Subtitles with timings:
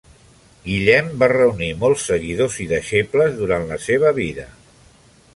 [0.67, 4.47] Guillem va reunir molts seguidors i deixebles durant la seva vida.